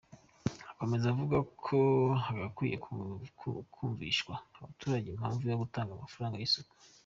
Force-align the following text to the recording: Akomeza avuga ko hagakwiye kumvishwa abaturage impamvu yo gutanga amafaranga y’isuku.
Akomeza 0.71 1.05
avuga 1.13 1.37
ko 1.63 1.77
hagakwiye 2.25 2.75
kumvishwa 3.73 4.33
abaturage 4.59 5.07
impamvu 5.09 5.41
yo 5.45 5.59
gutanga 5.61 5.91
amafaranga 5.93 6.37
y’isuku. 6.41 6.75